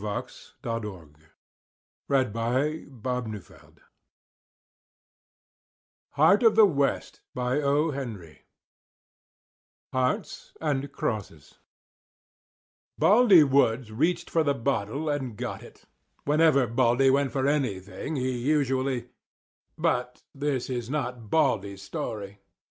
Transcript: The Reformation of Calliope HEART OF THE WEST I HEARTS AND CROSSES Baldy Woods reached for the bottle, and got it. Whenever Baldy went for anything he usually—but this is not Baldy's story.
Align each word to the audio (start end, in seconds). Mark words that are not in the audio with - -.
The 0.01 0.07
Reformation 0.65 1.13
of 2.09 2.33
Calliope 2.33 3.51
HEART 6.13 6.41
OF 6.41 6.55
THE 6.55 6.65
WEST 6.65 7.21
I 7.37 8.39
HEARTS 9.91 10.53
AND 10.59 10.91
CROSSES 10.91 11.59
Baldy 12.97 13.43
Woods 13.43 13.91
reached 13.91 14.31
for 14.31 14.43
the 14.43 14.55
bottle, 14.55 15.07
and 15.07 15.37
got 15.37 15.61
it. 15.61 15.85
Whenever 16.25 16.65
Baldy 16.65 17.11
went 17.11 17.31
for 17.31 17.45
anything 17.47 18.15
he 18.15 18.39
usually—but 18.39 20.23
this 20.33 20.67
is 20.71 20.89
not 20.89 21.29
Baldy's 21.29 21.83
story. 21.83 22.39